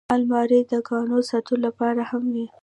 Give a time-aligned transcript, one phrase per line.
[0.15, 2.45] الماري د ګاڼو ساتلو لپاره هم وي